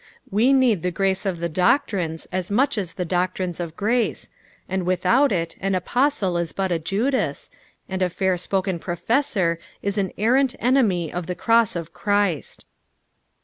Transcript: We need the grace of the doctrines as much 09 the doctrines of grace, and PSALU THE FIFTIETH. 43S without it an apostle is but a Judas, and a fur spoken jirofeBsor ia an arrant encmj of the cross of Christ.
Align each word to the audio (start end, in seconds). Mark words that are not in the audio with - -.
We 0.31 0.51
need 0.51 0.81
the 0.81 0.89
grace 0.89 1.27
of 1.27 1.39
the 1.39 1.47
doctrines 1.47 2.25
as 2.31 2.49
much 2.49 2.75
09 2.75 2.87
the 2.95 3.05
doctrines 3.05 3.59
of 3.59 3.75
grace, 3.77 4.29
and 4.67 4.81
PSALU 4.81 4.85
THE 4.85 4.91
FIFTIETH. 4.93 5.01
43S 5.03 5.03
without 5.03 5.31
it 5.31 5.55
an 5.59 5.75
apostle 5.75 6.37
is 6.39 6.51
but 6.53 6.71
a 6.71 6.79
Judas, 6.79 7.49
and 7.87 8.01
a 8.01 8.09
fur 8.09 8.35
spoken 8.35 8.79
jirofeBsor 8.79 9.57
ia 9.83 9.91
an 9.97 10.11
arrant 10.17 10.59
encmj 10.59 11.13
of 11.13 11.27
the 11.27 11.35
cross 11.35 11.75
of 11.75 11.93
Christ. 11.93 12.65